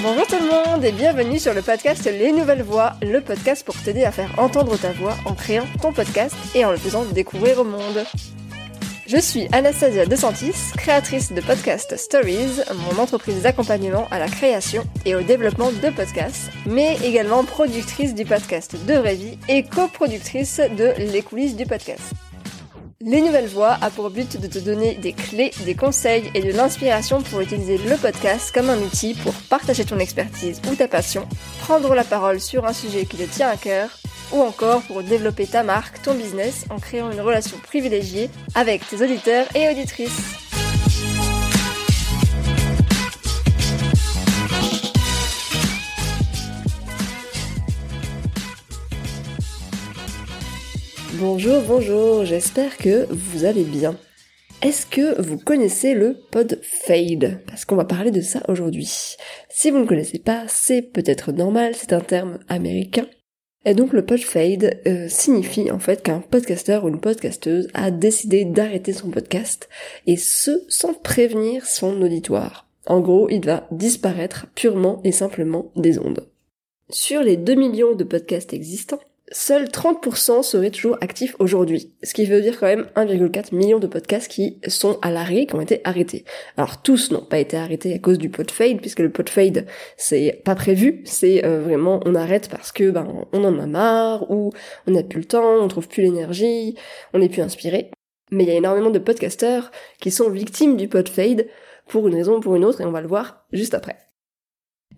[0.00, 3.74] Bonjour tout le monde et bienvenue sur le podcast Les Nouvelles Voix, le podcast pour
[3.82, 7.58] t'aider à faire entendre ta voix en créant ton podcast et en le faisant découvrir
[7.58, 8.04] au monde.
[9.08, 15.16] Je suis Anastasia DeSantis, créatrice de Podcast Stories, mon entreprise d'accompagnement à la création et
[15.16, 20.92] au développement de podcasts, mais également productrice du podcast De Vraie Vie et coproductrice de
[21.12, 22.14] Les coulisses du podcast.
[23.00, 26.50] Les Nouvelles Voix a pour but de te donner des clés, des conseils et de
[26.50, 31.24] l'inspiration pour utiliser le podcast comme un outil pour partager ton expertise ou ta passion,
[31.60, 33.88] prendre la parole sur un sujet qui te tient à cœur
[34.32, 39.00] ou encore pour développer ta marque, ton business en créant une relation privilégiée avec tes
[39.00, 40.47] auditeurs et auditrices.
[51.18, 53.96] Bonjour, bonjour, j'espère que vous allez bien.
[54.62, 59.16] Est-ce que vous connaissez le pod fade Parce qu'on va parler de ça aujourd'hui.
[59.48, 63.06] Si vous ne connaissez pas, c'est peut-être normal, c'est un terme américain
[63.64, 67.90] et donc le pod fade euh, signifie en fait qu'un podcasteur ou une podcasteuse a
[67.90, 69.68] décidé d'arrêter son podcast
[70.06, 72.68] et ce sans prévenir son auditoire.
[72.86, 76.28] En gros, il va disparaître purement et simplement des ondes.
[76.90, 79.00] Sur les 2 millions de podcasts existants,
[79.32, 81.92] seuls 30% seraient toujours actifs aujourd'hui.
[82.02, 85.54] Ce qui veut dire quand même 1,4 million de podcasts qui sont à l'arrêt, qui
[85.54, 86.24] ont été arrêtés.
[86.56, 89.66] Alors tous n'ont pas été arrêtés à cause du pod fade, puisque le pod fade,
[89.96, 94.30] c'est pas prévu, c'est euh, vraiment on arrête parce que ben on en a marre,
[94.30, 94.52] ou
[94.86, 96.76] on n'a plus le temps, on trouve plus l'énergie,
[97.12, 97.90] on n'est plus inspiré.
[98.30, 101.46] Mais il y a énormément de podcasteurs qui sont victimes du pod fade
[101.86, 103.96] pour une raison ou pour une autre, et on va le voir juste après.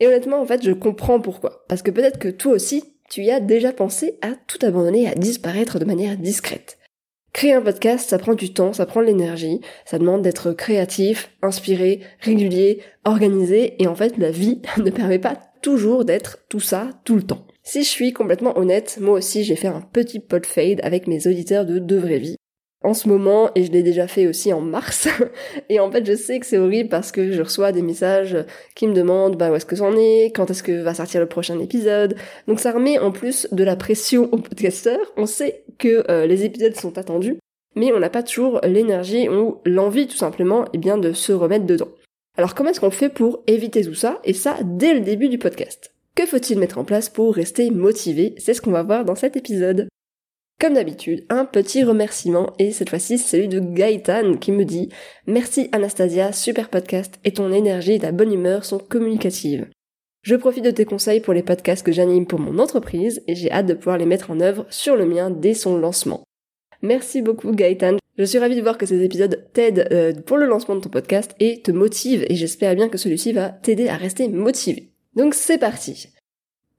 [0.01, 1.65] Et honnêtement, en fait, je comprends pourquoi.
[1.69, 5.15] Parce que peut-être que toi aussi, tu y as déjà pensé à tout abandonner, à
[5.15, 6.79] disparaître de manière discrète.
[7.33, 11.31] Créer un podcast, ça prend du temps, ça prend de l'énergie, ça demande d'être créatif,
[11.43, 16.91] inspiré, régulier, organisé, et en fait la vie ne permet pas toujours d'être tout ça
[17.05, 17.47] tout le temps.
[17.63, 21.27] Si je suis complètement honnête, moi aussi j'ai fait un petit pod fade avec mes
[21.27, 22.37] auditeurs de De Vraie Vie
[22.83, 25.09] en ce moment et je l'ai déjà fait aussi en mars.
[25.69, 28.37] et en fait, je sais que c'est horrible parce que je reçois des messages
[28.75, 31.27] qui me demandent bah où est-ce que c'en est, quand est-ce que va sortir le
[31.27, 32.17] prochain épisode.
[32.49, 35.13] Donc ça remet en plus de la pression aux podcasteurs.
[35.17, 37.39] On sait que euh, les épisodes sont attendus,
[37.77, 41.67] mais on n'a pas toujours l'énergie ou l'envie tout simplement eh bien de se remettre
[41.67, 41.89] dedans.
[42.37, 45.39] Alors comment est-ce qu'on fait pour éviter tout ça et ça dès le début du
[45.39, 45.93] podcast?
[46.15, 48.35] Que faut-il mettre en place pour rester motivé?
[48.39, 49.90] C'est ce qu'on va voir dans cet épisode.
[50.61, 54.91] Comme d'habitude, un petit remerciement et cette fois-ci celui de Gaëtan qui me dit
[55.27, 59.67] Merci Anastasia, super podcast et ton énergie et ta bonne humeur sont communicatives.
[60.21, 63.51] Je profite de tes conseils pour les podcasts que j'anime pour mon entreprise et j'ai
[63.51, 66.25] hâte de pouvoir les mettre en œuvre sur le mien dès son lancement.
[66.83, 67.97] Merci beaucoup Gaëtan.
[68.19, 70.91] Je suis ravie de voir que ces épisodes t'aident euh, pour le lancement de ton
[70.91, 74.91] podcast et te motivent et j'espère bien que celui-ci va t'aider à rester motivé.
[75.17, 76.09] Donc c'est parti.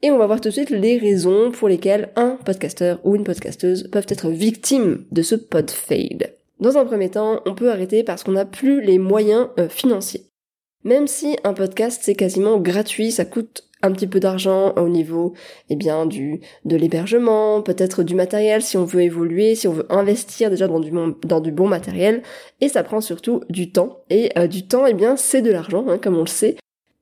[0.04, 3.24] Et on va voir tout de suite les raisons pour lesquelles un podcasteur ou une
[3.24, 6.34] podcasteuse peuvent être victimes de ce pod fade.
[6.60, 10.26] Dans un premier temps, on peut arrêter parce qu'on n'a plus les moyens euh, financiers.
[10.84, 15.34] Même si un podcast c'est quasiment gratuit, ça coûte un petit peu d'argent au niveau
[15.70, 19.86] eh bien du de l'hébergement, peut-être du matériel si on veut évoluer, si on veut
[19.90, 22.22] investir déjà dans du bon, dans du bon matériel
[22.60, 25.86] et ça prend surtout du temps et euh, du temps eh bien c'est de l'argent
[25.88, 26.58] hein, comme on le sait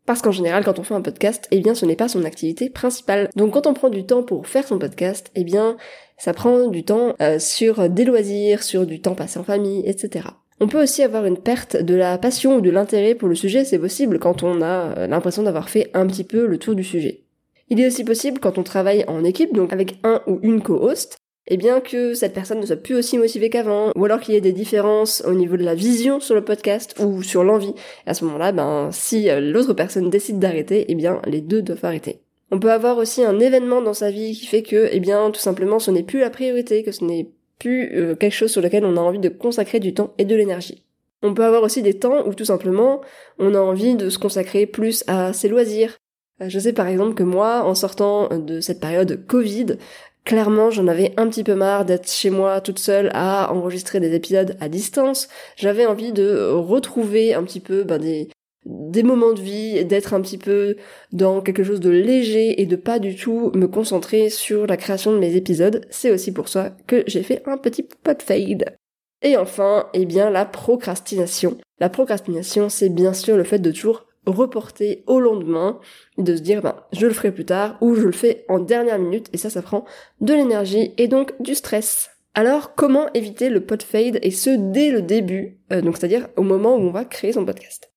[0.09, 2.71] parce qu'en général, quand on fait un podcast, eh bien, ce n'est pas son activité
[2.71, 3.29] principale.
[3.35, 5.77] Donc, quand on prend du temps pour faire son podcast, eh bien,
[6.17, 10.29] ça prend du temps euh, sur des loisirs, sur du temps passé en famille, etc.
[10.59, 13.65] On peut aussi avoir une perte de la passion ou de l'intérêt pour le sujet,
[13.65, 16.83] c'est possible quand on a euh, l'impression d'avoir fait un petit peu le tour du
[16.83, 17.25] sujet.
[17.67, 21.18] Il est aussi possible quand on travaille en équipe, donc avec un ou une co-host,
[21.49, 24.37] et bien que cette personne ne soit plus aussi motivée qu'avant, ou alors qu'il y
[24.37, 27.73] ait des différences au niveau de la vision sur le podcast ou sur l'envie.
[28.05, 31.85] à ce moment-là, ben, si euh, l'autre personne décide d'arrêter, eh bien, les deux doivent
[31.85, 32.19] arrêter.
[32.51, 35.39] On peut avoir aussi un événement dans sa vie qui fait que, eh bien, tout
[35.39, 38.85] simplement, ce n'est plus la priorité, que ce n'est plus euh, quelque chose sur lequel
[38.85, 40.83] on a envie de consacrer du temps et de l'énergie.
[41.21, 43.01] On peut avoir aussi des temps où tout simplement
[43.39, 45.97] on a envie de se consacrer plus à ses loisirs.
[46.41, 49.77] Euh, je sais par exemple que moi, en sortant de cette période Covid,
[50.25, 54.13] Clairement, j'en avais un petit peu marre d'être chez moi toute seule à enregistrer des
[54.13, 55.27] épisodes à distance.
[55.55, 60.37] J'avais envie de retrouver un petit peu ben, des, moments de vie, d'être un petit
[60.37, 60.75] peu
[61.11, 65.11] dans quelque chose de léger et de pas du tout me concentrer sur la création
[65.11, 65.85] de mes épisodes.
[65.89, 68.75] C'est aussi pour ça que j'ai fait un petit pot fade.
[69.21, 71.57] Et enfin, eh bien, la procrastination.
[71.79, 75.79] La procrastination, c'est bien sûr le fait de toujours reporter au lendemain,
[76.17, 78.99] de se dire ben je le ferai plus tard ou je le fais en dernière
[78.99, 79.85] minute et ça ça prend
[80.21, 82.11] de l'énergie et donc du stress.
[82.33, 86.43] Alors comment éviter le pod fade et ce dès le début, euh, donc c'est-à-dire au
[86.43, 87.91] moment où on va créer son podcast?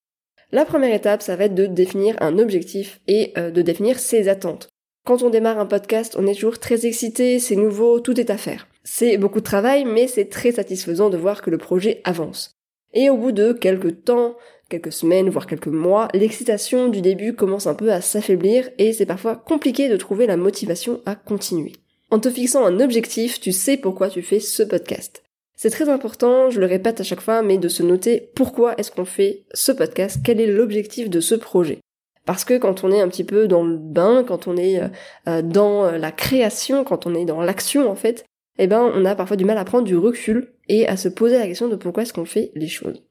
[0.50, 4.28] La première étape, ça va être de définir un objectif et euh, de définir ses
[4.28, 4.68] attentes.
[5.04, 8.36] Quand on démarre un podcast, on est toujours très excité, c'est nouveau, tout est à
[8.36, 8.68] faire.
[8.84, 12.52] C'est beaucoup de travail, mais c'est très satisfaisant de voir que le projet avance.
[12.92, 14.36] Et au bout de quelques temps,
[14.72, 19.06] quelques semaines, voire quelques mois, l'excitation du début commence un peu à s'affaiblir et c'est
[19.06, 21.72] parfois compliqué de trouver la motivation à continuer.
[22.10, 25.22] En te fixant un objectif, tu sais pourquoi tu fais ce podcast.
[25.56, 28.90] C'est très important, je le répète à chaque fois, mais de se noter pourquoi est-ce
[28.90, 31.78] qu'on fait ce podcast, quel est l'objectif de ce projet.
[32.24, 34.80] Parce que quand on est un petit peu dans le bain, quand on est
[35.28, 38.24] euh, dans la création, quand on est dans l'action en fait,
[38.58, 41.38] eh ben on a parfois du mal à prendre du recul et à se poser
[41.38, 43.02] la question de pourquoi est-ce qu'on fait les choses.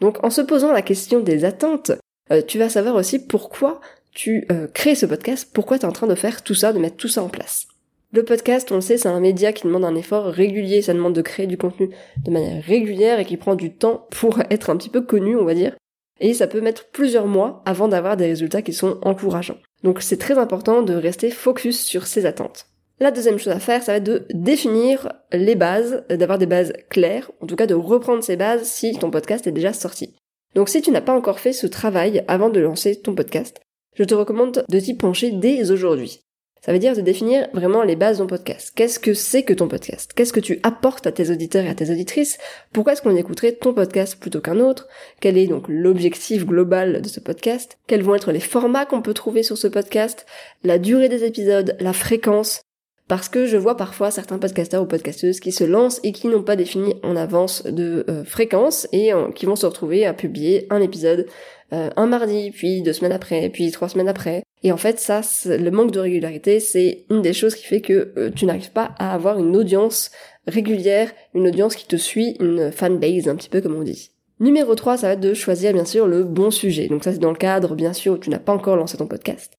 [0.00, 1.92] Donc en se posant la question des attentes,
[2.30, 3.80] euh, tu vas savoir aussi pourquoi
[4.12, 6.78] tu euh, crées ce podcast, pourquoi tu es en train de faire tout ça, de
[6.78, 7.66] mettre tout ça en place.
[8.12, 11.14] Le podcast, on le sait, c'est un média qui demande un effort régulier, ça demande
[11.14, 11.90] de créer du contenu
[12.24, 15.44] de manière régulière et qui prend du temps pour être un petit peu connu, on
[15.44, 15.74] va dire.
[16.20, 19.58] Et ça peut mettre plusieurs mois avant d'avoir des résultats qui sont encourageants.
[19.82, 22.68] Donc c'est très important de rester focus sur ses attentes.
[23.04, 26.72] La deuxième chose à faire, ça va être de définir les bases, d'avoir des bases
[26.88, 30.14] claires, en tout cas de reprendre ces bases si ton podcast est déjà sorti.
[30.54, 33.60] Donc si tu n'as pas encore fait ce travail avant de lancer ton podcast,
[33.94, 36.20] je te recommande de t'y pencher dès aujourd'hui.
[36.64, 38.72] Ça veut dire de définir vraiment les bases de ton podcast.
[38.74, 40.14] Qu'est-ce que c'est que ton podcast?
[40.16, 42.38] Qu'est-ce que tu apportes à tes auditeurs et à tes auditrices?
[42.72, 44.88] Pourquoi est-ce qu'on écouterait ton podcast plutôt qu'un autre?
[45.20, 47.76] Quel est donc l'objectif global de ce podcast?
[47.86, 50.24] Quels vont être les formats qu'on peut trouver sur ce podcast?
[50.62, 52.62] La durée des épisodes, la fréquence?
[53.08, 56.42] Parce que je vois parfois certains podcasteurs ou podcasteuses qui se lancent et qui n'ont
[56.42, 60.66] pas défini en avance de euh, fréquence et euh, qui vont se retrouver à publier
[60.70, 61.26] un épisode
[61.72, 64.42] euh, un mardi, puis deux semaines après, puis trois semaines après.
[64.62, 68.30] Et en fait, ça, le manque de régularité, c'est une des choses qui fait que
[68.34, 70.10] tu n'arrives pas à avoir une audience
[70.46, 74.10] régulière, une audience qui te suit, une fanbase un petit peu comme on dit.
[74.40, 76.88] Numéro 3, ça va être de choisir bien sûr le bon sujet.
[76.88, 79.06] Donc ça c'est dans le cadre bien sûr où tu n'as pas encore lancé ton
[79.06, 79.52] podcast.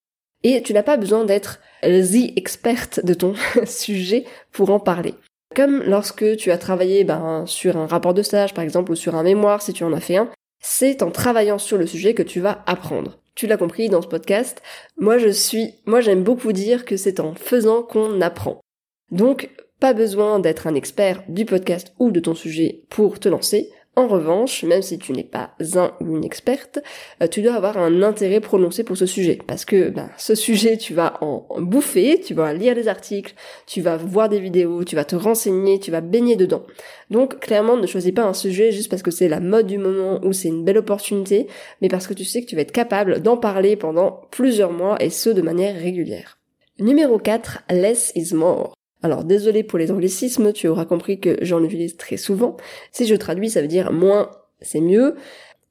[0.47, 3.33] Et tu n'as pas besoin d'être the experte de ton
[3.65, 5.15] sujet pour en parler.
[5.55, 9.15] Comme lorsque tu as travaillé ben, sur un rapport de stage par exemple ou sur
[9.15, 10.29] un mémoire si tu en as fait un,
[10.61, 13.17] c'est en travaillant sur le sujet que tu vas apprendre.
[13.33, 14.61] Tu l'as compris dans ce podcast,
[14.97, 18.61] moi je suis, moi j'aime beaucoup dire que c'est en faisant qu'on apprend.
[19.09, 19.49] Donc
[19.79, 23.71] pas besoin d'être un expert du podcast ou de ton sujet pour te lancer.
[23.97, 26.79] En revanche, même si tu n'es pas un ou une experte,
[27.21, 29.39] euh, tu dois avoir un intérêt prononcé pour ce sujet.
[29.47, 33.33] Parce que ben, ce sujet, tu vas en, bouffer, tu vas lire des articles,
[33.65, 36.63] tu vas voir des vidéos, tu vas te renseigner, tu vas baigner dedans.
[37.09, 40.19] Donc clairement, ne choisis pas un sujet juste parce que c'est la mode du moment
[40.23, 41.47] ou c'est une belle opportunité,
[41.81, 45.01] mais parce que tu sais que tu vas être capable d'en parler pendant plusieurs mois
[45.01, 46.37] et ce de manière régulière.
[46.79, 48.74] Numéro 4, less is more.
[49.05, 52.57] Alors désolé pour les anglicismes, tu auras compris que j'en utilise très souvent.
[52.91, 54.31] Si je traduis, ça veut dire moins,
[54.61, 55.13] c'est mieux.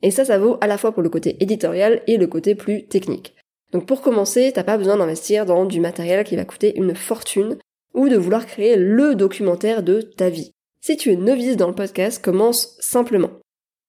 [0.03, 2.87] Et ça, ça vaut à la fois pour le côté éditorial et le côté plus
[2.87, 3.35] technique.
[3.73, 7.59] Donc pour commencer, t'as pas besoin d'investir dans du matériel qui va coûter une fortune
[7.93, 10.53] ou de vouloir créer le documentaire de ta vie.
[10.81, 13.31] Si tu es novice dans le podcast, commence simplement.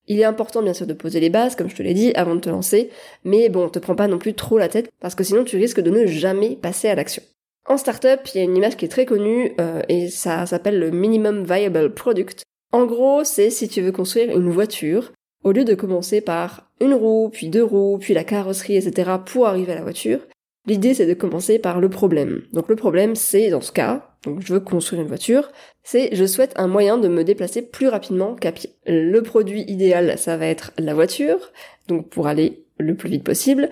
[0.07, 2.33] Il est important bien sûr de poser les bases, comme je te l'ai dit, avant
[2.33, 2.89] de te lancer,
[3.23, 5.81] mais bon, te prends pas non plus trop la tête, parce que sinon tu risques
[5.81, 7.21] de ne jamais passer à l'action.
[7.67, 10.79] En startup, il y a une image qui est très connue euh, et ça s'appelle
[10.79, 12.43] le minimum viable product.
[12.71, 15.11] En gros, c'est si tu veux construire une voiture,
[15.43, 19.11] au lieu de commencer par une roue, puis deux roues, puis la carrosserie, etc.
[19.25, 20.19] pour arriver à la voiture,
[20.67, 22.43] l'idée c'est de commencer par le problème.
[22.53, 25.51] Donc le problème c'est, dans ce cas, donc je veux construire une voiture,
[25.83, 28.71] c'est je souhaite un moyen de me déplacer plus rapidement qu'à pied.
[28.85, 31.51] Le produit idéal, ça va être la voiture,
[31.87, 33.69] donc pour aller le plus vite possible.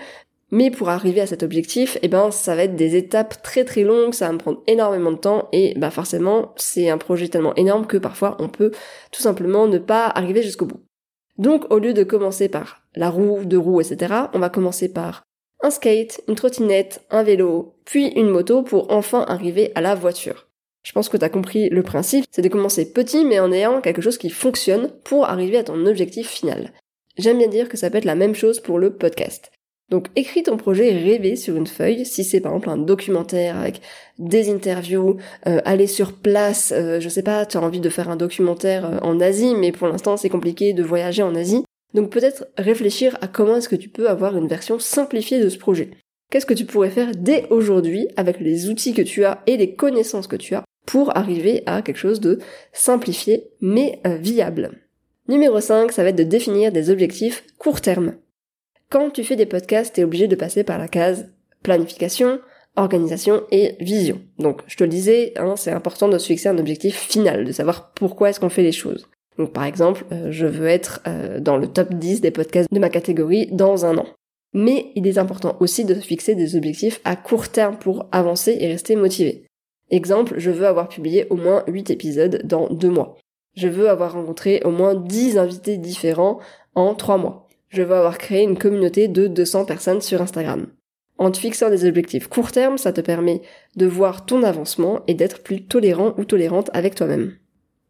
[0.54, 3.82] Mais pour arriver à cet objectif, eh ben, ça va être des étapes très très
[3.82, 7.56] longues, ça va me prendre énormément de temps et bah forcément, c'est un projet tellement
[7.56, 8.70] énorme que parfois on peut
[9.12, 10.82] tout simplement ne pas arriver jusqu'au bout.
[11.40, 15.24] Donc, au lieu de commencer par la roue, deux roues, etc., on va commencer par
[15.64, 20.50] un skate, une trottinette, un vélo, puis une moto pour enfin arriver à la voiture.
[20.84, 23.82] Je pense que tu as compris le principe, c'est de commencer petit mais en ayant
[23.82, 26.74] quelque chose qui fonctionne pour arriver à ton objectif final.
[27.18, 29.50] J'aime bien dire que ça peut être la même chose pour le podcast.
[29.90, 33.82] Donc écris ton projet rêvé sur une feuille, si c'est par exemple un documentaire avec
[34.18, 38.10] des interviews, euh, aller sur place, euh, je sais pas, tu as envie de faire
[38.10, 41.64] un documentaire euh, en Asie, mais pour l'instant c'est compliqué de voyager en Asie.
[41.94, 45.60] Donc peut-être réfléchir à comment est-ce que tu peux avoir une version simplifiée de ce
[45.60, 45.92] projet.
[46.32, 49.76] Qu'est-ce que tu pourrais faire dès aujourd'hui avec les outils que tu as et les
[49.76, 52.40] connaissances que tu as pour arriver à quelque chose de
[52.72, 54.72] simplifié mais viable?
[55.28, 58.16] Numéro 5, ça va être de définir des objectifs court terme.
[58.94, 61.32] Quand tu fais des podcasts, t'es obligé de passer par la case
[61.64, 62.40] planification,
[62.76, 64.22] organisation et vision.
[64.38, 67.52] Donc, je te le disais, hein, c'est important de se fixer un objectif final, de
[67.52, 69.10] savoir pourquoi est-ce qu'on fait les choses.
[69.40, 72.80] Donc par exemple, euh, je veux être euh, dans le top 10 des podcasts de
[72.80, 74.06] ma catégorie dans un an.
[74.54, 78.68] Mais il est important aussi de fixer des objectifs à court terme pour avancer et
[78.68, 79.48] rester motivé.
[79.90, 83.18] Exemple, je veux avoir publié au moins 8 épisodes dans 2 mois.
[83.56, 86.38] Je veux avoir rencontré au moins 10 invités différents
[86.76, 87.43] en 3 mois.
[87.74, 90.68] Je veux avoir créé une communauté de 200 personnes sur Instagram.
[91.18, 93.42] En te fixant des objectifs court terme, ça te permet
[93.76, 97.34] de voir ton avancement et d'être plus tolérant ou tolérante avec toi-même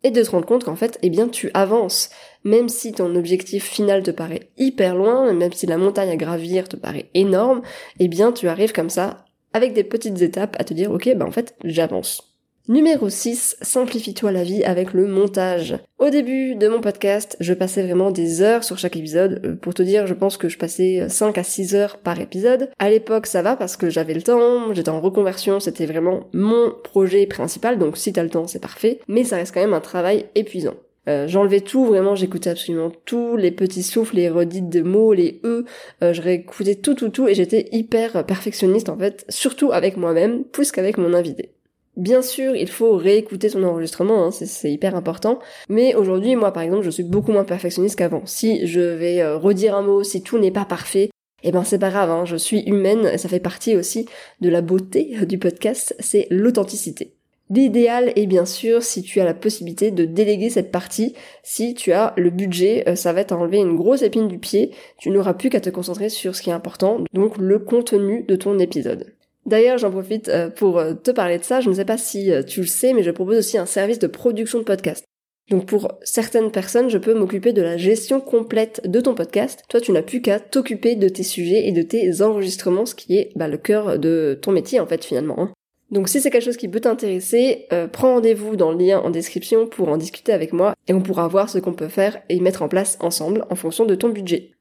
[0.03, 2.09] et de te rendre compte qu'en fait, eh bien, tu avances.
[2.43, 6.67] Même si ton objectif final te paraît hyper loin, même si la montagne à gravir
[6.67, 7.61] te paraît énorme,
[7.99, 11.25] eh bien, tu arrives comme ça, avec des petites étapes, à te dire, ok, bah
[11.25, 12.32] en fait, j'avance.
[12.69, 15.75] Numéro 6, simplifie-toi la vie avec le montage.
[15.99, 19.41] Au début de mon podcast, je passais vraiment des heures sur chaque épisode.
[19.43, 22.71] Euh, pour te dire, je pense que je passais 5 à 6 heures par épisode.
[22.79, 26.71] À l'époque, ça va parce que j'avais le temps, j'étais en reconversion, c'était vraiment mon
[26.85, 29.01] projet principal, donc si t'as le temps, c'est parfait.
[29.09, 30.75] Mais ça reste quand même un travail épuisant.
[31.09, 35.41] Euh, j'enlevais tout, vraiment, j'écoutais absolument tout, les petits souffles, les redites de mots, les
[35.43, 35.65] e,
[36.01, 40.45] euh, je réécoutais tout, tout, tout, et j'étais hyper perfectionniste en fait, surtout avec moi-même,
[40.45, 41.49] plus qu'avec mon invité.
[41.95, 45.37] Bien sûr, il faut réécouter son enregistrement, hein, c'est hyper important.
[45.69, 48.23] Mais aujourd'hui, moi par exemple, je suis beaucoup moins perfectionniste qu'avant.
[48.25, 51.11] Si je vais euh, redire un mot, si tout n'est pas parfait,
[51.43, 54.07] eh ben c'est pas grave, hein, je suis humaine, ça fait partie aussi
[54.41, 57.13] de la beauté du podcast, c'est l'authenticité.
[57.49, 61.91] L'idéal est bien sûr si tu as la possibilité de déléguer cette partie, si tu
[61.91, 65.51] as le budget, euh, ça va t'enlever une grosse épine du pied, tu n'auras plus
[65.51, 69.13] qu'à te concentrer sur ce qui est important, donc le contenu de ton épisode.
[69.45, 71.59] D'ailleurs, j'en profite euh, pour euh, te parler de ça.
[71.59, 73.99] Je ne sais pas si euh, tu le sais, mais je propose aussi un service
[73.99, 75.03] de production de podcast.
[75.49, 79.61] Donc pour certaines personnes, je peux m'occuper de la gestion complète de ton podcast.
[79.67, 83.17] Toi, tu n'as plus qu'à t'occuper de tes sujets et de tes enregistrements, ce qui
[83.17, 85.37] est bah, le cœur de ton métier en fait finalement.
[85.37, 85.51] Hein.
[85.91, 89.67] Donc si c'est quelque chose qui peut t'intéresser, prends rendez-vous dans le lien en description
[89.67, 92.63] pour en discuter avec moi et on pourra voir ce qu'on peut faire et mettre
[92.63, 94.51] en place ensemble en fonction de ton budget.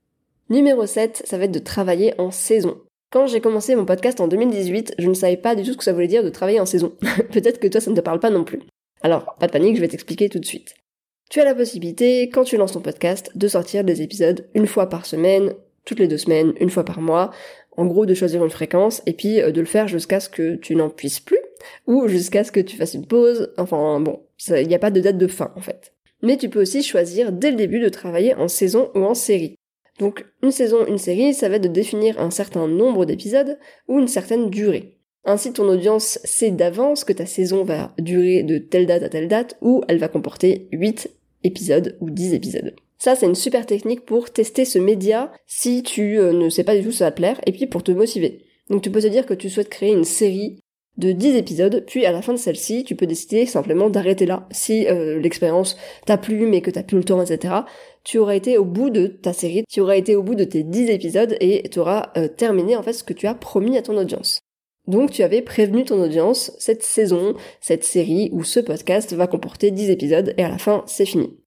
[0.50, 2.76] Numéro 7, ça va être de travailler en saison.
[3.12, 5.84] Quand j'ai commencé mon podcast en 2018, je ne savais pas du tout ce que
[5.84, 6.94] ça voulait dire de travailler en saison.
[7.30, 8.60] Peut-être que toi ça ne te parle pas non plus.
[9.02, 10.74] Alors, pas de panique, je vais t'expliquer tout de suite.
[11.28, 14.88] Tu as la possibilité, quand tu lances ton podcast, de sortir des épisodes une fois
[14.88, 15.52] par semaine,
[15.84, 17.32] toutes les deux semaines, une fois par mois.
[17.76, 20.54] En gros, de choisir une fréquence et puis euh, de le faire jusqu'à ce que
[20.54, 21.40] tu n'en puisses plus
[21.86, 23.52] ou jusqu'à ce que tu fasses une pause.
[23.58, 25.92] Enfin bon, il n'y a pas de date de fin en fait.
[26.22, 29.56] Mais tu peux aussi choisir dès le début de travailler en saison ou en série.
[30.02, 33.56] Donc une saison, une série, ça va être de définir un certain nombre d'épisodes
[33.86, 34.96] ou une certaine durée.
[35.24, 39.28] Ainsi ton audience sait d'avance que ta saison va durer de telle date à telle
[39.28, 41.08] date ou elle va comporter 8
[41.44, 42.74] épisodes ou 10 épisodes.
[42.98, 46.74] Ça, c'est une super technique pour tester ce média si tu euh, ne sais pas
[46.74, 48.40] du tout si ça va plaire et puis pour te motiver.
[48.70, 50.58] Donc tu peux te dire que tu souhaites créer une série
[50.98, 54.46] de 10 épisodes, puis à la fin de celle-ci, tu peux décider simplement d'arrêter là.
[54.50, 57.54] Si euh, l'expérience t'a plu mais que t'as plus le temps, etc.,
[58.04, 60.62] tu auras été au bout de ta série, tu auras été au bout de tes
[60.62, 63.82] 10 épisodes et tu auras euh, terminé en fait ce que tu as promis à
[63.82, 64.40] ton audience.
[64.86, 69.70] Donc tu avais prévenu ton audience, cette saison, cette série ou ce podcast va comporter
[69.70, 71.38] 10 épisodes et à la fin c'est fini.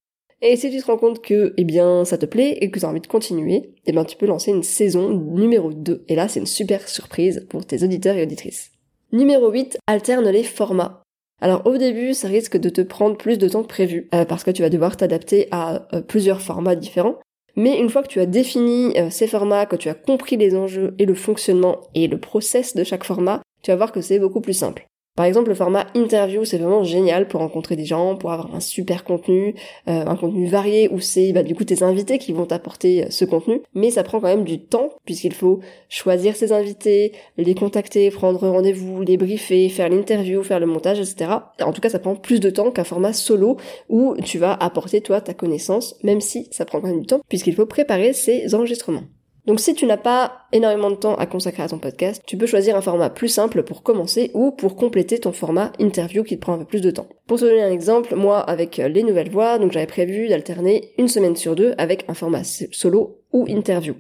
[0.42, 2.86] Et si tu te rends compte que, eh bien, ça te plaît et que tu
[2.86, 6.04] as envie de continuer, eh bien, tu peux lancer une saison numéro 2.
[6.08, 8.75] Et là, c'est une super surprise pour tes auditeurs et auditrices.
[9.12, 11.04] Numéro 8, alterne les formats.
[11.42, 14.44] Alors au début, ça risque de te prendre plus de temps que prévu, euh, parce
[14.44, 17.16] que tu vas devoir t'adapter à euh, plusieurs formats différents.
[17.56, 20.56] Mais une fois que tu as défini euh, ces formats, que tu as compris les
[20.56, 24.20] enjeux et le fonctionnement et le process de chaque format, tu vas voir que c'est
[24.20, 24.86] beaucoup plus simple.
[25.16, 28.60] Par exemple, le format interview, c'est vraiment génial pour rencontrer des gens, pour avoir un
[28.60, 29.56] super contenu,
[29.88, 33.08] euh, un contenu varié où c'est bah, du coup tes invités qui vont t'apporter euh,
[33.10, 37.56] ce contenu, mais ça prend quand même du temps puisqu'il faut choisir ses invités, les
[37.56, 41.32] contacter, prendre rendez-vous, les briefer, faire l'interview, faire le montage, etc.
[41.62, 43.56] En tout cas, ça prend plus de temps qu'un format solo
[43.88, 47.22] où tu vas apporter toi ta connaissance, même si ça prend quand même du temps
[47.30, 49.04] puisqu'il faut préparer ses enregistrements.
[49.46, 52.48] Donc si tu n'as pas énormément de temps à consacrer à ton podcast, tu peux
[52.48, 56.42] choisir un format plus simple pour commencer ou pour compléter ton format interview qui te
[56.42, 57.08] prend un peu plus de temps.
[57.28, 61.08] Pour te donner un exemple, moi avec les nouvelles voix, donc j'avais prévu d'alterner une
[61.08, 63.96] semaine sur deux avec un format solo ou interview.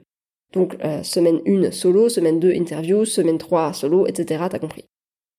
[0.53, 4.45] Donc euh, semaine 1 solo, semaine 2 interview, semaine 3 solo, etc.
[4.49, 4.85] T'as compris.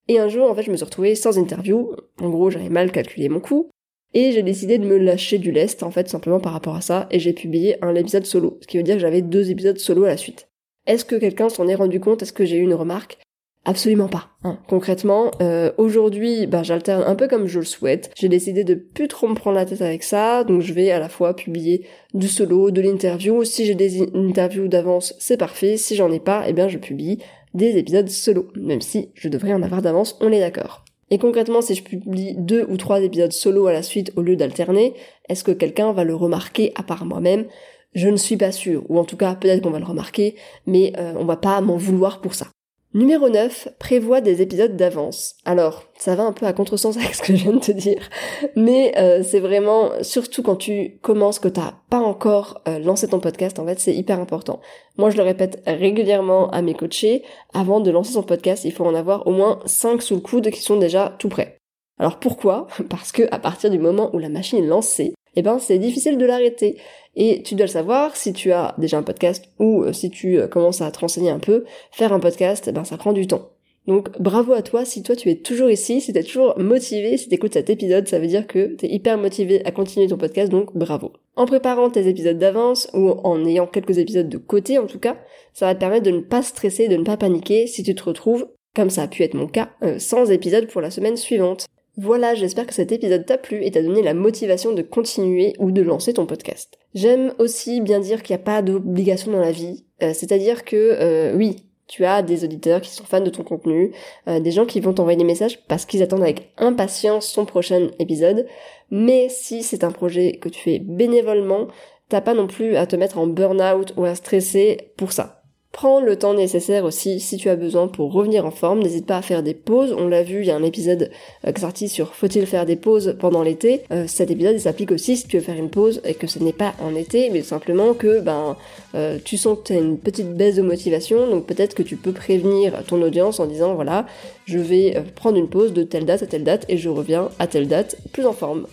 [0.09, 1.91] Et un jour, en fait, je me suis retrouvée sans interview.
[2.21, 3.71] En gros, j'avais mal calculé mon coût.
[4.19, 7.07] Et j'ai décidé de me lâcher du lest, en fait, simplement par rapport à ça,
[7.11, 10.05] et j'ai publié un épisode solo, ce qui veut dire que j'avais deux épisodes solo
[10.05, 10.49] à la suite.
[10.87, 12.23] Est-ce que quelqu'un s'en est rendu compte?
[12.23, 13.19] Est-ce que j'ai eu une remarque?
[13.67, 14.31] Absolument pas.
[14.43, 14.59] Hein.
[14.71, 18.11] Concrètement, euh, aujourd'hui, bah, j'alterne un peu comme je le souhaite.
[18.17, 20.99] J'ai décidé de plus trop me prendre la tête avec ça, donc je vais à
[20.99, 23.45] la fois publier du solo, de l'interview.
[23.45, 25.77] Si j'ai des interviews d'avance, c'est parfait.
[25.77, 27.19] Si j'en ai pas, eh bien je publie
[27.53, 30.86] des épisodes solo, même si je devrais en avoir d'avance, on est d'accord.
[31.11, 34.37] Et concrètement, si je publie deux ou trois épisodes solo à la suite au lieu
[34.37, 34.95] d'alterner,
[35.29, 37.47] est-ce que quelqu'un va le remarquer à part moi-même?
[37.95, 40.35] Je ne suis pas sûre, ou en tout cas peut-être qu'on va le remarquer,
[40.67, 42.49] mais euh, on va pas m'en vouloir pour ça.
[42.95, 45.35] Numéro 9, prévoit des épisodes d'avance.
[45.45, 48.09] Alors, ça va un peu à contresens avec ce que je viens de te dire,
[48.55, 53.21] mais euh, c'est vraiment, surtout quand tu commences, que t'as pas encore euh, lancé ton
[53.21, 54.61] podcast, en fait, c'est hyper important.
[54.97, 58.87] Moi, je le répète régulièrement à mes coachés, avant de lancer son podcast, il faut
[58.87, 61.59] en avoir au moins 5 sous le coude qui sont déjà tout prêts.
[61.99, 62.67] Alors pourquoi?
[62.91, 66.19] Parce que à partir du moment où la machine est lancée, eh ben c'est difficile
[66.19, 66.77] de l'arrêter.
[67.15, 70.39] Et tu dois le savoir, si tu as déjà un podcast ou euh, si tu
[70.39, 73.27] euh, commences à te renseigner un peu, faire un podcast, eh ben ça prend du
[73.27, 73.51] temps.
[73.87, 77.17] Donc bravo à toi si toi tu es toujours ici, si tu es toujours motivé,
[77.17, 80.09] si tu écoutes cet épisode, ça veut dire que tu es hyper motivé à continuer
[80.09, 81.13] ton podcast, donc bravo.
[81.37, 85.17] En préparant tes épisodes d'avance ou en ayant quelques épisodes de côté en tout cas,
[85.55, 88.03] ça va te permettre de ne pas stresser, de ne pas paniquer si tu te
[88.03, 91.67] retrouves, comme ça a pu être mon cas, euh, sans épisode pour la semaine suivante.
[91.99, 95.71] Voilà, j'espère que cet épisode t'a plu et t'a donné la motivation de continuer ou
[95.71, 96.79] de lancer ton podcast.
[96.95, 100.77] J'aime aussi bien dire qu'il n'y a pas d'obligation dans la vie, euh, c'est-à-dire que
[100.77, 103.93] euh, oui, tu as des auditeurs qui sont fans de ton contenu,
[104.29, 107.89] euh, des gens qui vont t'envoyer des messages parce qu'ils attendent avec impatience ton prochain
[107.99, 108.47] épisode,
[108.91, 111.69] mais si c'est un projet que tu fais bénévolement,
[112.11, 115.45] t'as pas non plus à te mettre en burn-out ou à stresser pour ça.
[115.73, 118.79] Prends le temps nécessaire aussi si tu as besoin pour revenir en forme.
[118.83, 119.95] N'hésite pas à faire des pauses.
[119.99, 121.11] On l'a vu, il y a un épisode
[121.47, 123.83] euh, qui sorti sur faut-il faire des pauses pendant l'été.
[123.93, 126.55] Euh, cet épisode s'applique aussi si tu veux faire une pause et que ce n'est
[126.55, 128.57] pas en été, mais simplement que ben
[128.95, 131.29] euh, tu sens que tu as une petite baisse de motivation.
[131.29, 134.07] Donc peut-être que tu peux prévenir ton audience en disant voilà,
[134.47, 137.47] je vais prendre une pause de telle date à telle date et je reviens à
[137.47, 138.67] telle date plus en forme.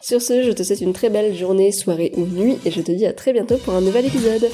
[0.00, 2.92] Sur ce, je te souhaite une très belle journée, soirée ou nuit et je te
[2.92, 4.48] dis à très bientôt pour un nouvel épisode.